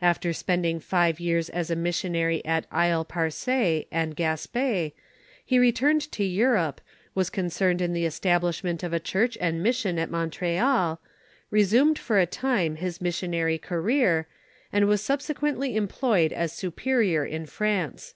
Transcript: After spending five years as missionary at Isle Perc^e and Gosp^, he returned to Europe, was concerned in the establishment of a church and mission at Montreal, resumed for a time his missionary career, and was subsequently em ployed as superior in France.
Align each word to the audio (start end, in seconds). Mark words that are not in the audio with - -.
After 0.00 0.32
spending 0.32 0.80
five 0.80 1.20
years 1.20 1.50
as 1.50 1.70
missionary 1.70 2.42
at 2.46 2.64
Isle 2.72 3.04
Perc^e 3.04 3.84
and 3.92 4.16
Gosp^, 4.16 4.92
he 5.44 5.58
returned 5.58 6.10
to 6.12 6.24
Europe, 6.24 6.80
was 7.14 7.28
concerned 7.28 7.82
in 7.82 7.92
the 7.92 8.06
establishment 8.06 8.82
of 8.82 8.94
a 8.94 8.98
church 8.98 9.36
and 9.38 9.62
mission 9.62 9.98
at 9.98 10.10
Montreal, 10.10 10.98
resumed 11.50 11.98
for 11.98 12.18
a 12.18 12.24
time 12.24 12.76
his 12.76 13.02
missionary 13.02 13.58
career, 13.58 14.26
and 14.72 14.86
was 14.86 15.02
subsequently 15.02 15.76
em 15.76 15.88
ployed 15.88 16.32
as 16.32 16.54
superior 16.54 17.26
in 17.26 17.44
France. 17.44 18.14